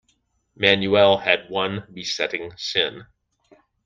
[0.55, 3.05] Manuel had one besetting sin.